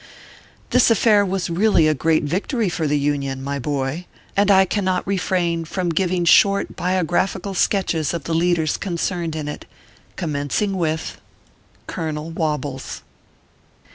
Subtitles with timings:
[0.71, 5.05] This affair was really a great victory for the Union, my boy, and I cannot
[5.05, 9.65] refrain from giving short bio graphical sketches of the leaders concerned in it,
[10.15, 11.17] commencing with 92 ORPHEUS C.
[11.21, 11.85] KERR PAPERS.
[12.15, 13.01] COLONEL WOBBLES.